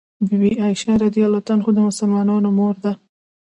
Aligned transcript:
بي 0.27 0.35
بي 0.41 0.51
عائشه 0.63 0.91
رض 1.01 1.15
د 1.75 1.79
مسلمانانو 1.89 2.49
مور 2.57 2.75
ده 2.83 2.93